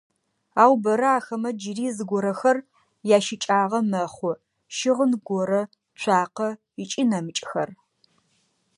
Ау 0.61 0.73
бэрэ 0.83 1.09
ахэмэ 1.17 1.49
джыри 1.57 1.87
зыгорэхэр 1.97 2.57
ящыкӏагъэ 3.15 3.79
мэхъу: 3.89 4.35
щыгъын 4.75 5.11
горэ, 5.25 5.61
цуакъэ 5.99 6.49
ыкӏи 6.83 7.03
нэмыкӏхэр. 7.09 7.69